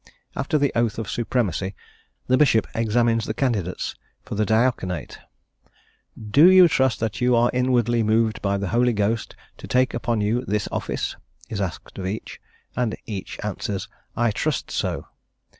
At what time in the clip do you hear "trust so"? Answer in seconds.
14.31-15.05